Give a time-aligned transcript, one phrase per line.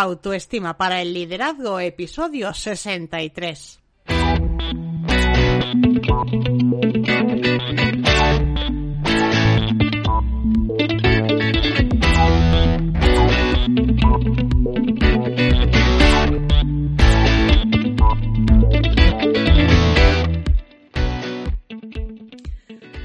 [0.00, 3.82] Autoestima para el liderazgo, episodio 63.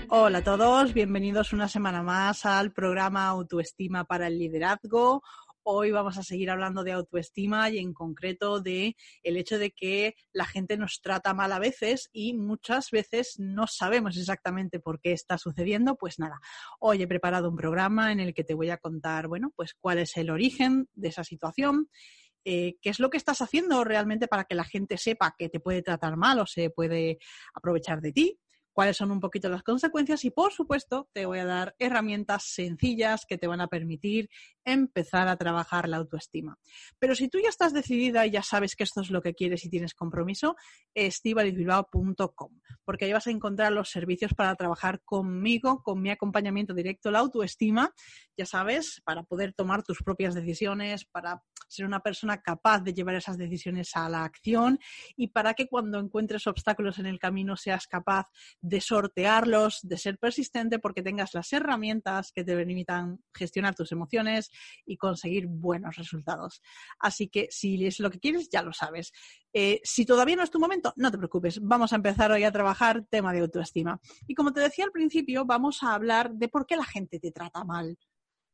[0.10, 5.24] Hola a todos, bienvenidos una semana más al programa Autoestima para el Liderazgo.
[5.66, 10.16] Hoy vamos a seguir hablando de autoestima y en concreto de el hecho de que
[10.34, 15.14] la gente nos trata mal a veces y muchas veces no sabemos exactamente por qué
[15.14, 15.96] está sucediendo.
[15.96, 16.42] Pues nada,
[16.80, 20.00] hoy he preparado un programa en el que te voy a contar, bueno, pues cuál
[20.00, 21.90] es el origen de esa situación.
[22.44, 25.62] Eh, qué es lo que estás haciendo realmente para que la gente sepa que te
[25.62, 27.20] puede tratar mal o se puede
[27.54, 28.38] aprovechar de ti
[28.74, 33.26] cuáles son un poquito las consecuencias y, por supuesto, te voy a dar herramientas sencillas
[33.26, 34.30] que te van a permitir
[34.66, 36.58] empezar a trabajar la autoestima.
[37.00, 39.66] Pero si tú ya estás decidida y ya sabes que esto es lo que quieres
[39.66, 40.56] y tienes compromiso,
[40.94, 47.12] estivalizbilbao.com, porque ahí vas a encontrar los servicios para trabajar conmigo, con mi acompañamiento directo,
[47.12, 47.94] la autoestima,
[48.38, 53.16] ya sabes, para poder tomar tus propias decisiones, para ser una persona capaz de llevar
[53.16, 54.80] esas decisiones a la acción
[55.16, 58.28] y para que cuando encuentres obstáculos en el camino seas capaz
[58.62, 64.52] de sortearlos, de ser persistente porque tengas las herramientas que te permitan gestionar tus emociones
[64.86, 66.62] y conseguir buenos resultados.
[67.00, 69.12] Así que si es lo que quieres, ya lo sabes.
[69.54, 71.60] Eh, si todavía no es tu momento, no te preocupes.
[71.62, 74.00] Vamos a empezar hoy a trabajar tema de autoestima.
[74.28, 77.32] Y como te decía al principio, vamos a hablar de por qué la gente te
[77.32, 77.98] trata mal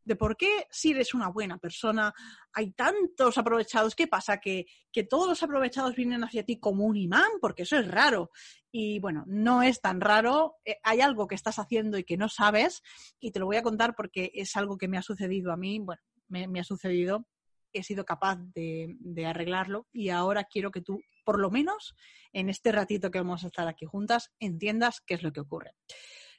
[0.04, 2.14] de por qué si eres una buena persona
[2.54, 3.96] hay tantos aprovechados.
[3.96, 4.40] ¿Qué pasa?
[4.40, 4.66] Que,
[5.10, 8.32] todos los aprovechados vienen hacia ti como un imán, porque eso es raro.
[8.72, 10.56] Y bueno, no es tan raro.
[10.66, 12.82] Eh, hay algo que estás haciendo y que no sabes
[13.20, 15.80] y te lo voy a contar porque es algo que me ha sucedido a mí.
[15.80, 17.26] Bueno, me, ha sucedido.
[17.72, 21.96] He sido capaz de, de arreglarlo y ahora quiero que tú, por lo menos
[22.34, 25.76] en este ratito que vamos a estar aquí juntas, entiendas qué es lo que ocurre.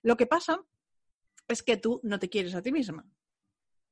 [0.03, 0.60] Lo que pasa
[1.47, 3.06] es que tú no te quieres a ti misma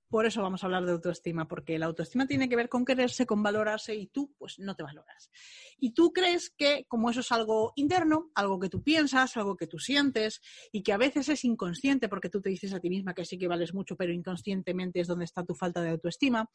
[0.08, 3.26] por eso vamos a hablar de autoestima, porque la autoestima tiene que ver con quererse,
[3.26, 5.30] con valorarse y tú pues no te valoras.
[5.78, 9.66] Y tú crees que como eso es algo interno, algo que tú piensas, algo que
[9.66, 10.41] tú sientes
[10.72, 13.38] y que a veces es inconsciente porque tú te dices a ti misma que sí
[13.38, 16.50] que vales mucho, pero inconscientemente es donde está tu falta de autoestima,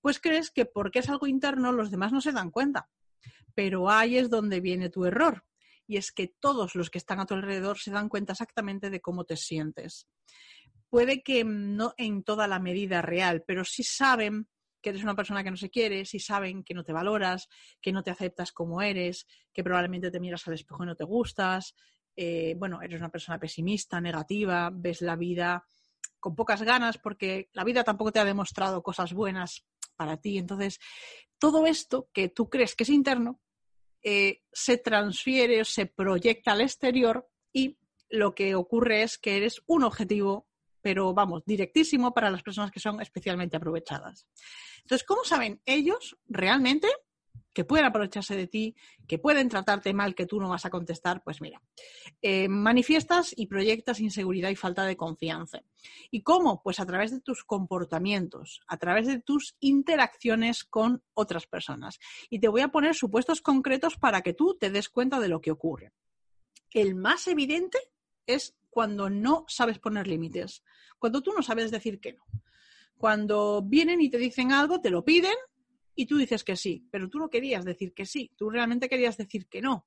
[0.00, 2.88] pues crees que porque es algo interno los demás no se dan cuenta.
[3.54, 5.44] Pero ahí es donde viene tu error.
[5.86, 9.00] Y es que todos los que están a tu alrededor se dan cuenta exactamente de
[9.00, 10.08] cómo te sientes
[10.92, 14.46] puede que no en toda la medida real, pero sí saben
[14.82, 17.48] que eres una persona que no se quiere, sí saben que no te valoras,
[17.80, 21.04] que no te aceptas como eres, que probablemente te miras al espejo y no te
[21.04, 21.74] gustas,
[22.14, 25.64] eh, bueno, eres una persona pesimista, negativa, ves la vida
[26.20, 29.64] con pocas ganas porque la vida tampoco te ha demostrado cosas buenas
[29.96, 30.36] para ti.
[30.36, 30.78] Entonces,
[31.38, 33.40] todo esto que tú crees que es interno
[34.02, 37.78] eh, se transfiere o se proyecta al exterior y
[38.10, 40.51] lo que ocurre es que eres un objetivo
[40.82, 44.26] pero vamos, directísimo para las personas que son especialmente aprovechadas.
[44.82, 46.88] Entonces, ¿cómo saben ellos realmente
[47.54, 48.74] que pueden aprovecharse de ti,
[49.06, 51.22] que pueden tratarte mal, que tú no vas a contestar?
[51.22, 51.62] Pues mira,
[52.20, 55.62] eh, manifiestas y proyectas inseguridad y falta de confianza.
[56.10, 56.62] ¿Y cómo?
[56.62, 61.98] Pues a través de tus comportamientos, a través de tus interacciones con otras personas.
[62.30, 65.40] Y te voy a poner supuestos concretos para que tú te des cuenta de lo
[65.40, 65.92] que ocurre.
[66.70, 67.78] El más evidente
[68.26, 70.64] es cuando no sabes poner límites,
[70.98, 72.24] cuando tú no sabes decir que no.
[72.96, 75.34] Cuando vienen y te dicen algo, te lo piden
[75.94, 79.18] y tú dices que sí, pero tú no querías decir que sí, tú realmente querías
[79.18, 79.86] decir que no.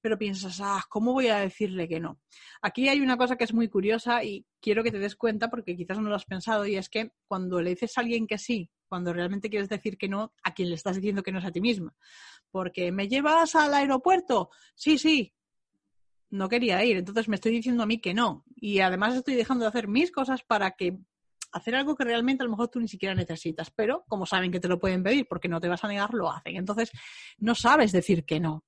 [0.00, 2.18] Pero piensas, ah, ¿cómo voy a decirle que no?
[2.62, 5.76] Aquí hay una cosa que es muy curiosa y quiero que te des cuenta porque
[5.76, 8.70] quizás no lo has pensado y es que cuando le dices a alguien que sí,
[8.88, 11.52] cuando realmente quieres decir que no, a quien le estás diciendo que no es a
[11.52, 11.94] ti misma.
[12.50, 15.34] Porque me llevas al aeropuerto, sí, sí,
[16.34, 18.44] no quería ir, entonces me estoy diciendo a mí que no.
[18.56, 20.98] Y además estoy dejando de hacer mis cosas para que
[21.52, 24.58] hacer algo que realmente a lo mejor tú ni siquiera necesitas, pero como saben que
[24.58, 26.56] te lo pueden pedir porque no te vas a negar, lo hacen.
[26.56, 26.90] Entonces,
[27.38, 28.64] no sabes decir que no.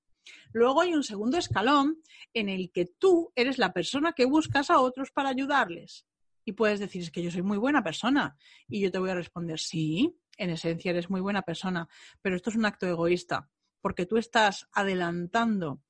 [0.52, 2.00] Luego hay un segundo escalón
[2.32, 6.06] en el que tú eres la persona que buscas a otros para ayudarles.
[6.44, 8.36] Y puedes decir, es que yo soy muy buena persona.
[8.68, 11.88] Y yo te voy a responder, sí, en esencia eres muy buena persona,
[12.22, 15.82] pero esto es un acto egoísta, porque tú estás adelantando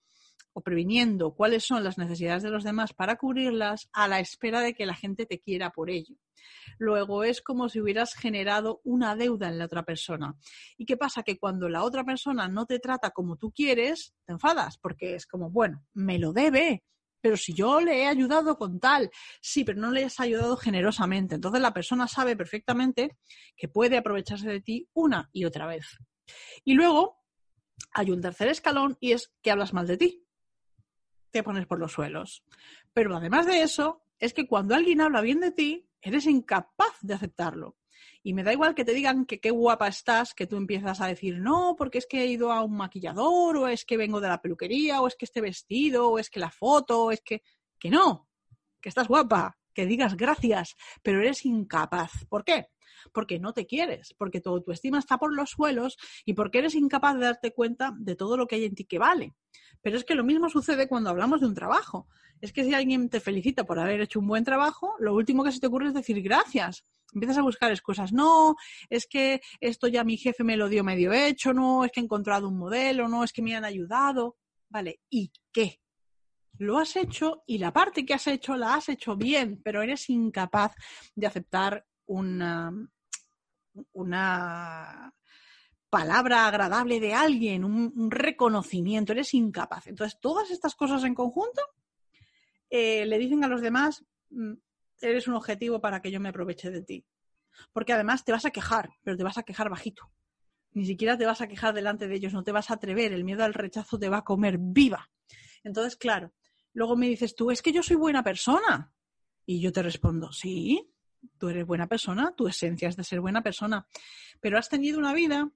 [0.56, 4.72] o previniendo cuáles son las necesidades de los demás para cubrirlas a la espera de
[4.72, 6.16] que la gente te quiera por ello.
[6.78, 10.34] Luego es como si hubieras generado una deuda en la otra persona.
[10.78, 11.22] ¿Y qué pasa?
[11.22, 15.26] Que cuando la otra persona no te trata como tú quieres, te enfadas porque es
[15.26, 16.84] como, bueno, me lo debe,
[17.20, 19.10] pero si yo le he ayudado con tal,
[19.42, 21.34] sí, pero no le has ayudado generosamente.
[21.34, 23.18] Entonces la persona sabe perfectamente
[23.58, 25.84] que puede aprovecharse de ti una y otra vez.
[26.64, 27.22] Y luego
[27.92, 30.25] hay un tercer escalón y es que hablas mal de ti.
[31.36, 32.42] Te pones por los suelos.
[32.94, 37.12] Pero además de eso, es que cuando alguien habla bien de ti, eres incapaz de
[37.12, 37.76] aceptarlo.
[38.22, 41.08] Y me da igual que te digan que qué guapa estás, que tú empiezas a
[41.08, 44.28] decir, no, porque es que he ido a un maquillador, o es que vengo de
[44.28, 47.42] la peluquería, o es que este vestido, o es que la foto, o es que...
[47.78, 48.30] Que no,
[48.80, 52.24] que estás guapa, que digas gracias, pero eres incapaz.
[52.30, 52.70] ¿Por qué?
[53.12, 57.14] Porque no te quieres, porque tu autoestima está por los suelos y porque eres incapaz
[57.14, 59.34] de darte cuenta de todo lo que hay en ti que vale.
[59.82, 62.08] Pero es que lo mismo sucede cuando hablamos de un trabajo.
[62.40, 65.52] Es que si alguien te felicita por haber hecho un buen trabajo, lo último que
[65.52, 66.84] se te ocurre es decir gracias
[67.14, 68.12] empiezas a buscar excusas.
[68.12, 68.56] No,
[68.90, 72.04] es que esto ya mi jefe me lo dio medio hecho, no, es que he
[72.04, 74.36] encontrado un modelo, no, es que me han ayudado.
[74.68, 75.80] Vale, ¿y qué?
[76.58, 80.08] Lo has hecho y la parte que has hecho la has hecho bien, pero eres
[80.08, 80.74] incapaz
[81.14, 82.72] de aceptar una,
[83.92, 85.14] una
[85.90, 89.86] palabra agradable de alguien, un, reconocimiento, eres incapaz.
[89.86, 91.62] Entonces, todas estas cosas en conjunto
[92.70, 94.54] eh, le dicen a los demás, mm,
[95.00, 97.06] eres un objetivo para que yo me aproveche de ti.
[97.72, 100.10] Porque además te vas a quejar, pero te vas a quejar bajito.
[100.72, 103.24] Ni siquiera te vas a quejar delante de ellos, no te vas a atrever, el
[103.24, 105.10] miedo al rechazo te va a comer viva.
[105.64, 106.34] Entonces, claro,
[106.74, 108.92] luego me dices tú, es que yo soy buena persona.
[109.46, 110.92] Y yo te respondo, sí,
[111.38, 113.86] tú eres buena persona, tu esencia es de ser buena persona,
[114.40, 115.50] pero has tenido una vida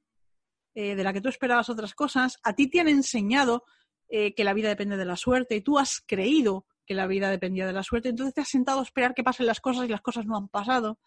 [0.74, 3.64] eh, de la que tú esperabas otras cosas, a ti te han enseñado
[4.08, 7.30] eh, que la vida depende de la suerte y tú has creído que la vida
[7.30, 8.08] dependía de la suerte.
[8.08, 10.48] Entonces te has sentado a esperar que pasen las cosas y las cosas no han
[10.48, 10.98] pasado.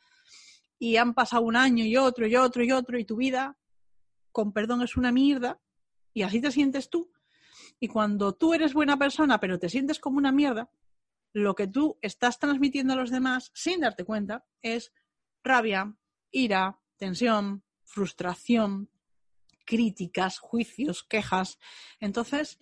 [0.80, 3.58] Y han pasado un año y otro y otro y otro y tu vida,
[4.32, 5.60] con perdón, es una mierda.
[6.14, 7.12] Y así te sientes tú.
[7.80, 10.70] Y cuando tú eres buena persona pero te sientes como una mierda,
[11.34, 14.94] lo que tú estás transmitiendo a los demás sin darte cuenta es
[15.44, 15.98] rabia,
[16.32, 18.90] ira, tensión, frustración,
[19.66, 21.60] críticas, juicios, quejas.
[22.00, 22.60] Entonces,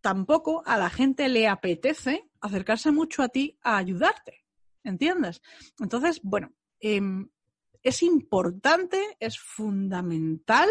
[0.00, 4.44] tampoco a la gente le apetece acercarse mucho a ti a ayudarte.
[4.82, 5.42] ¿Entiendes?
[5.78, 7.30] Entonces, bueno, em,
[7.82, 10.68] es importante, es fundamental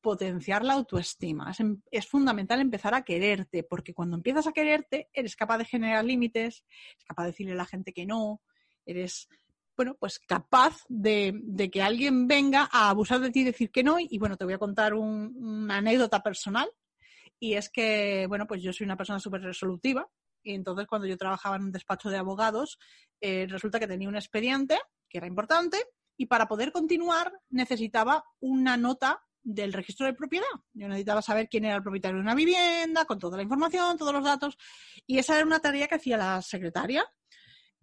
[0.00, 1.50] potenciar la autoestima.
[1.50, 5.64] Es, em, es, fundamental empezar a quererte, porque cuando empiezas a quererte, eres capaz de
[5.64, 6.64] generar límites,
[6.94, 8.40] eres capaz de decirle a la gente que no,
[8.86, 9.28] eres,
[9.76, 13.96] bueno, pues capaz de, que alguien venga a abusar de ti y decir que no.
[13.98, 16.68] Y, bueno, te voy a contar una anécdota personal.
[17.40, 20.08] Y es que, bueno, pues yo soy una persona súper resolutiva
[20.42, 22.78] y entonces cuando yo trabajaba en un despacho de abogados,
[23.20, 24.78] eh, resulta que tenía un expediente
[25.08, 25.78] que era importante
[26.16, 30.46] y para poder continuar necesitaba una nota del registro de propiedad.
[30.74, 34.12] Yo necesitaba saber quién era el propietario de una vivienda, con toda la información, todos
[34.12, 34.58] los datos.
[35.06, 37.04] Y esa era una tarea que hacía la secretaria.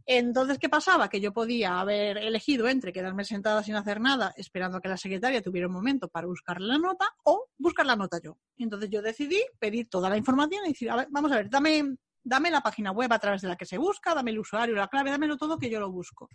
[0.06, 1.10] Entonces, ¿qué pasaba?
[1.10, 4.98] Que yo podía haber elegido entre quedarme sentada sin hacer nada, esperando a que la
[4.98, 8.38] secretaria tuviera un momento para buscar la nota, o buscar la nota yo.
[8.58, 11.98] Entonces yo decidí pedir toda la información y decir, a ver, vamos a ver, dame
[12.26, 14.88] dame la página web a través de la que se busca, dame el usuario, la
[14.88, 16.28] clave, dámelo todo que yo lo busco.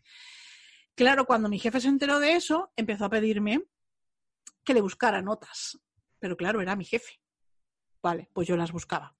[0.94, 3.65] Claro, cuando mi jefe se enteró de eso, empezó a pedirme
[4.64, 5.78] que le buscara notas.
[6.18, 7.20] Pero claro, era mi jefe.
[8.02, 9.14] Vale, pues yo las buscaba.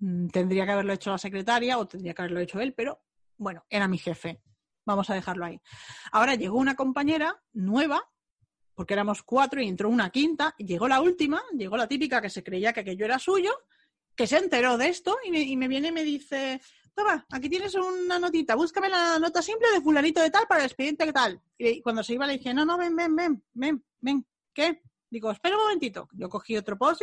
[0.00, 3.02] Mm, tendría que haberlo hecho la secretaria o tendría que haberlo hecho él, pero
[3.36, 4.42] bueno, era mi jefe.
[4.84, 5.60] Vamos a dejarlo ahí.
[6.12, 8.02] Ahora llegó una compañera nueva,
[8.74, 12.30] porque éramos cuatro y entró una quinta, y llegó la última, llegó la típica que
[12.30, 13.52] se creía que aquello era suyo,
[14.16, 16.60] que se enteró de esto y me, viene y me dice,
[16.94, 20.66] toma, aquí tienes una notita, búscame la nota simple de fulanito de tal para el
[20.66, 21.40] expediente que tal.
[21.56, 24.26] Y cuando se iba le dije, no, no, ven, ven, ven, ven, ven,
[24.58, 24.82] ¿qué?
[25.08, 26.08] Digo, espera un momentito.
[26.12, 27.02] Yo cogí otro post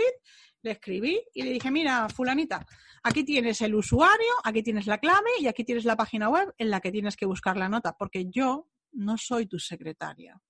[0.62, 2.66] le escribí y le dije, mira, fulanita,
[3.04, 6.70] aquí tienes el usuario, aquí tienes la clave y aquí tienes la página web en
[6.70, 10.42] la que tienes que buscar la nota, porque yo no soy tu secretaria.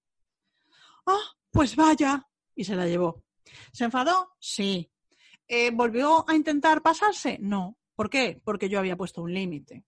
[1.06, 2.26] Ah, pues vaya.
[2.56, 3.24] Y se la llevó.
[3.72, 4.36] ¿Se enfadó?
[4.40, 4.90] Sí.
[5.48, 7.38] Eh, ¿Volvió a intentar pasarse?
[7.40, 7.78] No.
[7.94, 8.42] ¿Por qué?
[8.44, 9.84] Porque yo había puesto un límite.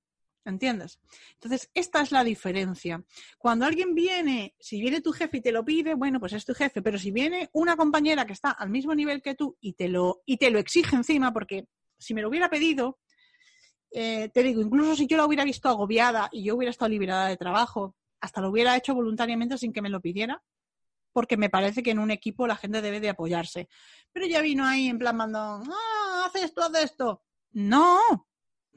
[0.48, 1.01] ¿Entiendes?
[1.34, 3.04] Entonces, esta es la diferencia.
[3.38, 6.54] Cuando alguien viene, si viene tu jefe y te lo pide, bueno, pues es tu
[6.54, 9.89] jefe, pero si viene una compañera que está al mismo nivel que tú y te
[9.89, 11.68] lo, y te lo exige encima, porque
[12.00, 12.98] si me lo hubiera pedido,
[13.92, 17.27] eh, te digo, incluso si yo la hubiera visto agobiada y yo hubiera estado liberada
[17.27, 20.42] de trabajo, hasta lo hubiera hecho voluntariamente sin que me lo pidiera,
[21.12, 23.68] porque me parece que en un equipo la gente debe de apoyarse.
[24.13, 27.22] Pero ya vino ahí en plan mandando, ah, haz esto, haz esto.
[27.51, 28.26] No,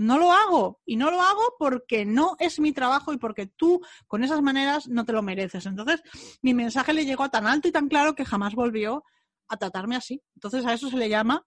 [0.00, 0.80] no lo hago.
[0.86, 4.88] Y no lo hago porque no es mi trabajo y porque tú con esas maneras
[4.88, 5.66] no te lo mereces.
[5.66, 6.02] Entonces,
[6.40, 9.04] mi mensaje le llegó tan alto y tan claro que jamás volvió
[9.48, 10.22] a tratarme así.
[10.34, 11.46] Entonces, a eso se le llama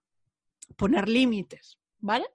[0.78, 1.80] poner límites.
[1.98, 2.28] ¿Vale?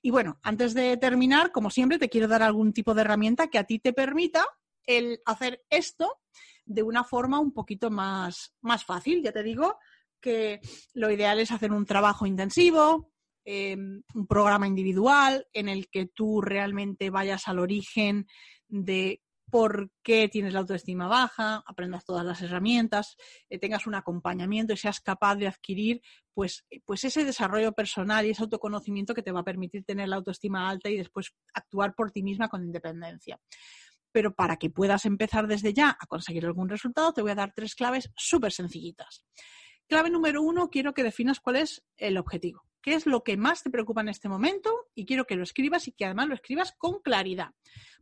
[0.00, 3.58] Y bueno, antes de terminar, como siempre, te quiero dar algún tipo de herramienta que
[3.58, 4.46] a ti te permita
[4.86, 6.20] el hacer esto
[6.66, 9.24] de una forma un poquito más, más fácil.
[9.24, 9.76] Ya te digo
[10.20, 10.60] que
[10.94, 13.10] lo ideal es hacer un trabajo intensivo,
[13.50, 18.26] em, un programa individual en el que tú realmente vayas al origen
[18.68, 23.16] de por qué tienes la autoestima baja, aprendas todas las herramientas,
[23.48, 26.02] eh, tengas un acompañamiento y seas capaz de adquirir
[26.34, 30.16] pues, pues ese desarrollo personal y ese autoconocimiento que te va a permitir tener la
[30.16, 33.40] autoestima alta y después actuar por ti misma con independencia.
[34.12, 37.54] Pero para que puedas empezar desde ya a conseguir algún resultado, te voy a dar
[37.56, 39.24] tres claves súper sencillitas.
[39.86, 42.67] Clave número uno, quiero que definas cuál es el objetivo.
[42.88, 44.86] ¿Qué es lo que más te preocupa en este momento?
[44.94, 47.50] Y quiero que lo escribas y que además lo escribas con claridad.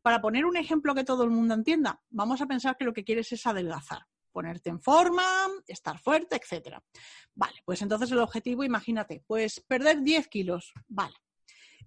[0.00, 3.02] Para poner un ejemplo que todo el mundo entienda, vamos a pensar que lo que
[3.02, 5.25] quieres es adelgazar, ponerte en forma,
[5.66, 6.78] estar fuerte, etc.
[7.35, 10.73] Vale, pues entonces el objetivo, imagínate, pues perder 10 kilos.
[10.87, 11.16] Vale.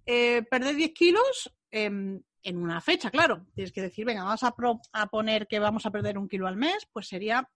[0.04, 3.46] Eh, perder 10 kilos em, en una fecha, claro.
[3.54, 4.54] Tienes que decir, venga, vamos a,
[4.92, 7.48] a poner que vamos a perder un kilo al mes, pues sería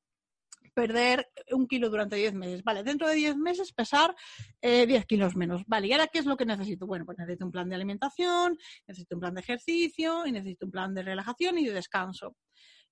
[0.74, 2.64] perder un kilo durante 10 meses.
[2.64, 4.14] Vale, dentro de 10 meses pesar
[4.60, 5.62] 10 eh, kilos menos.
[5.66, 6.86] Vale, ¿y ahora qué es lo que necesito?
[6.86, 10.72] Bueno, pues necesito un plan de alimentación, necesito un plan de ejercicio y necesito un
[10.72, 12.36] plan de relajación y de descanso.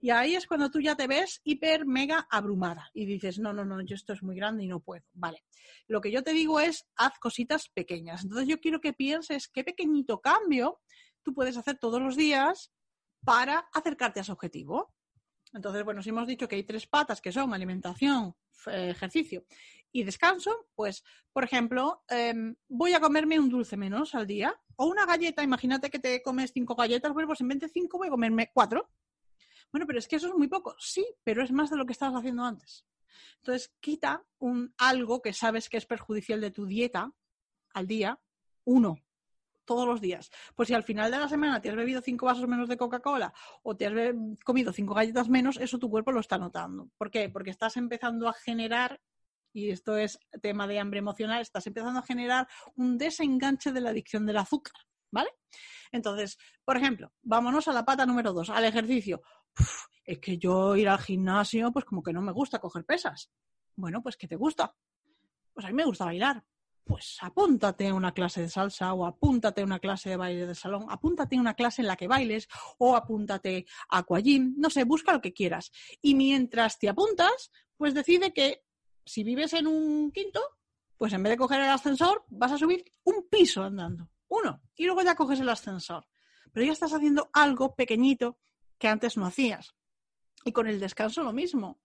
[0.00, 3.64] Y ahí es cuando tú ya te ves hiper, mega abrumada y dices, no, no,
[3.64, 5.04] no, yo esto es muy grande y no puedo.
[5.12, 5.44] Vale.
[5.86, 8.24] Lo que yo te digo es, haz cositas pequeñas.
[8.24, 10.80] Entonces yo quiero que pienses qué pequeñito cambio
[11.22, 12.72] tú puedes hacer todos los días
[13.24, 14.92] para acercarte a ese objetivo.
[15.52, 18.34] Entonces, bueno, si hemos dicho que hay tres patas que son alimentación,
[18.66, 19.44] ejercicio
[19.90, 24.86] y descanso, pues, por ejemplo, em, voy a comerme un dulce menos al día o
[24.86, 25.42] una galleta.
[25.42, 28.50] Imagínate que te comes cinco galletas, bueno, pues en vez de cinco voy a comerme
[28.54, 28.90] cuatro.
[29.70, 30.74] Bueno, pero es que eso es muy poco.
[30.78, 32.86] Sí, pero es más de lo que estabas haciendo antes.
[33.36, 37.12] Entonces, quita un algo que sabes que es perjudicial de tu dieta
[37.74, 38.20] al día,
[38.64, 38.98] uno,
[39.64, 40.30] todos los días.
[40.54, 43.32] Pues si al final de la semana te has bebido cinco vasos menos de Coca-Cola
[43.62, 44.14] o te has
[44.44, 46.90] comido cinco galletas menos, eso tu cuerpo lo está notando.
[46.96, 47.28] ¿Por qué?
[47.28, 49.00] Porque estás empezando a generar,
[49.52, 53.90] y esto es tema de hambre emocional, estás empezando a generar un desenganche de la
[53.90, 54.74] adicción del azúcar,
[55.10, 55.30] ¿vale?
[55.90, 59.22] Entonces, por ejemplo, vámonos a la pata número dos, al ejercicio.
[60.04, 63.30] es que yo ir al gimnasio, pues como que no me gusta coger pesas.
[63.76, 64.74] Bueno, pues ¿qué te gusta?
[65.52, 66.42] Pues a mí me gusta bailar
[66.84, 70.54] pues apúntate a una clase de salsa o apúntate a una clase de baile de
[70.54, 72.48] salón, apúntate a una clase en la que bailes
[72.78, 75.70] o apúntate a aquagym, no sé, busca lo que quieras.
[76.00, 78.64] Y mientras te apuntas, pues decide que
[79.04, 80.40] si vives en un quinto,
[80.96, 84.86] pues en vez de coger el ascensor, vas a subir un piso andando, uno, y
[84.86, 86.06] luego ya coges el ascensor.
[86.52, 88.38] Pero ya estás haciendo algo pequeñito
[88.78, 89.74] que antes no hacías.
[90.44, 91.80] Y con el descanso lo mismo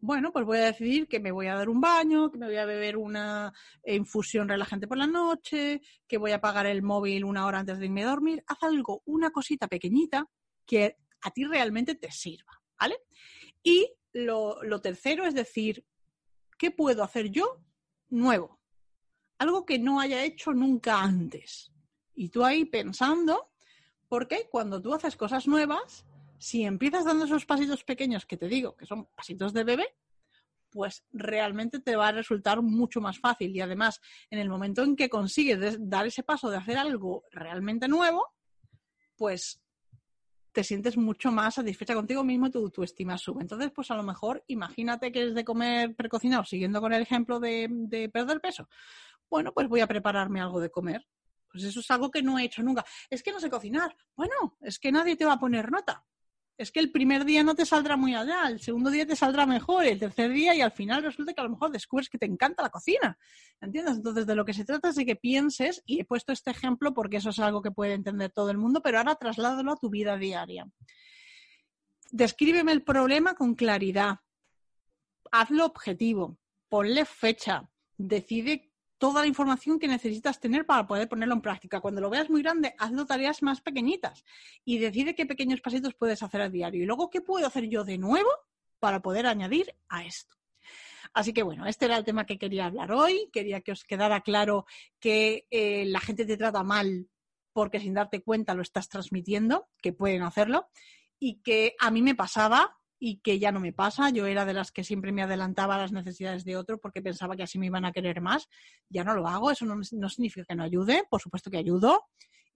[0.00, 2.56] bueno, pues voy a decidir que me voy a dar un baño, que me voy
[2.56, 3.52] a beber una
[3.84, 7.84] infusión relajante por la noche, que voy a apagar el móvil una hora antes de
[7.84, 8.42] irme a dormir.
[8.46, 10.26] Haz algo, una cosita pequeñita
[10.64, 12.96] que a ti realmente te sirva, ¿vale?
[13.62, 15.84] Y lo, tercero es decir,
[16.58, 17.60] ¿qué puedo hacer yo
[18.08, 18.58] nuevo?
[19.38, 21.72] Algo que no haya hecho nunca antes.
[22.14, 23.50] Y tú ahí pensando,
[24.08, 26.06] porque cuando tú haces cosas nuevas,
[26.40, 29.94] si empiezas dando esos pasitos pequeños que te digo, que son pasitos de bebé,
[30.70, 33.54] pues realmente te va a resultar mucho más fácil.
[33.54, 37.88] Y además, en el momento en que consigues dar ese paso de hacer algo realmente
[37.88, 38.26] nuevo,
[39.16, 39.60] pues
[40.52, 43.42] te sientes mucho más satisfecha contigo mismo y tu, estima sube.
[43.42, 47.38] Entonces, pues a lo mejor, imagínate que es de comer precocinado, siguiendo con el ejemplo
[47.38, 48.66] de, de perder peso.
[49.28, 51.06] Bueno, pues voy a prepararme algo de comer.
[51.52, 52.84] Pues eso es algo que no he hecho nunca.
[53.10, 53.94] Es que no sé cocinar.
[54.16, 56.02] Bueno, es que nadie te va a poner nota
[56.60, 59.46] es que el primer día no te saldrá muy allá, el segundo día te saldrá
[59.46, 62.26] mejor, el tercer día y al final resulta que a lo mejor descubres que te
[62.26, 63.16] encanta la cocina.
[63.62, 63.96] ¿Entiendes?
[63.96, 66.92] Entonces, de lo que se trata es de que pienses, y he puesto este ejemplo
[66.92, 69.88] porque eso es algo que puede entender todo el mundo, pero ahora trasládalo a tu
[69.88, 70.68] vida diaria.
[72.10, 74.18] Descríbeme el problema con claridad.
[75.32, 76.36] Hazlo objetivo.
[76.68, 77.70] Ponle fecha.
[77.96, 78.69] Decide
[79.00, 81.80] toda la información que necesitas tener para poder ponerlo en práctica.
[81.80, 84.26] Cuando lo veas muy grande, hazlo tareas más pequeñitas
[84.62, 86.82] y decide qué pequeños pasitos puedes hacer a diario.
[86.82, 88.28] Y luego, ¿qué puedo hacer yo de nuevo
[88.78, 90.36] para poder añadir a esto?
[91.14, 93.30] Así que bueno, este era el tema que quería hablar hoy.
[93.32, 94.66] Quería que os quedara claro
[95.00, 97.08] que eh, la gente te trata mal
[97.54, 100.68] porque sin darte cuenta lo estás transmitiendo, que pueden hacerlo,
[101.18, 104.10] y que a mí me pasaba y que ya no me pasa.
[104.10, 107.34] Yo era de las que siempre me adelantaba a las necesidades de otro porque pensaba
[107.34, 108.48] que así me iban a querer más.
[108.90, 112.04] Ya no lo hago, eso no, significa que no ayude, por supuesto que ayudo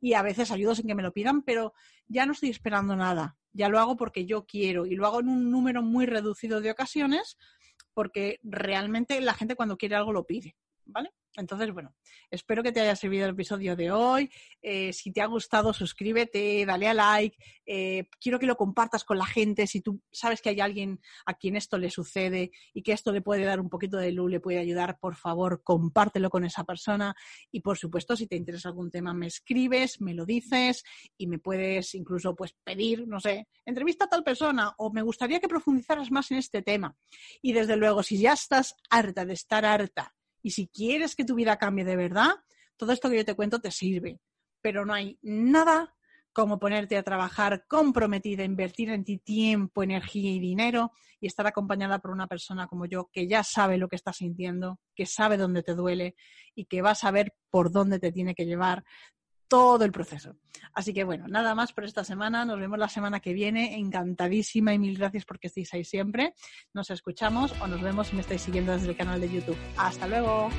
[0.00, 1.72] y a veces ayudo sin que me lo pidan, pero
[2.06, 3.38] ya no estoy esperando nada.
[3.52, 6.70] Ya lo hago porque yo quiero y lo hago en un número muy reducido de
[6.70, 7.38] ocasiones
[7.94, 10.56] porque realmente la gente cuando quiere algo lo pide.
[10.86, 11.10] ¿Vale?
[11.36, 11.92] Entonces, bueno,
[12.30, 14.30] espero que te haya servido el episodio de hoy.
[14.62, 17.36] Eh, si te ha gustado, suscríbete, dale a like.
[17.66, 19.66] Eh, quiero que lo compartas con la gente.
[19.66, 23.20] Si tú sabes que hay alguien a quien esto le sucede y que esto le
[23.20, 27.16] puede dar un poquito de luz, le puede ayudar, por favor, compártelo con esa persona.
[27.50, 30.84] Y por supuesto, si te interesa algún tema, me escribes, me lo dices
[31.18, 35.40] y me puedes incluso pues pedir, no sé, entrevista a tal persona o me gustaría
[35.40, 36.96] que profundizaras más en este tema.
[37.42, 40.13] Y desde luego, si ya estás harta de estar harta
[40.44, 42.30] y si quieres que tu vida cambie de verdad,
[42.76, 44.20] todo esto que yo te cuento te sirve.
[44.60, 45.96] Pero no hay nada
[46.34, 51.98] como ponerte a trabajar comprometida, invertir en ti tiempo, energía y dinero y estar acompañada
[51.98, 55.62] por una persona como yo que ya sabe lo que está sintiendo, que sabe dónde
[55.62, 56.14] te duele
[56.54, 58.84] y que va a saber por dónde te tiene que llevar
[59.48, 60.36] todo el proceso.
[60.74, 62.44] Así que bueno, nada más por esta semana.
[62.44, 63.76] Nos vemos la semana que viene.
[63.78, 66.34] Encantadísima y mil gracias porque estéis ahí siempre.
[66.72, 69.56] Nos escuchamos o nos vemos si me estáis siguiendo desde el canal de YouTube.
[69.76, 70.50] Hasta luego.